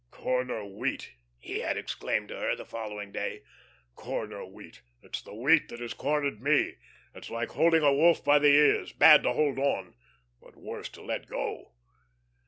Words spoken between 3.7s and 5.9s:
"Corner wheat! It's the wheat that